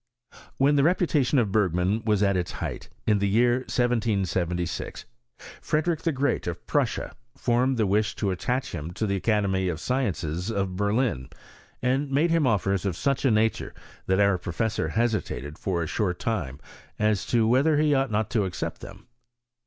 [0.57, 5.05] When the reputation of Bergman was at its height, in the year 1776,
[5.61, 9.79] Frederick the Great of Prussia formed the wish to attach him to the Academy of
[9.79, 11.29] Sciences of Berlin,
[11.83, 13.75] and made him offers of such a nature
[14.07, 16.59] that our professor hesitated for a short time
[16.97, 19.05] as to whether he ought not to accept them.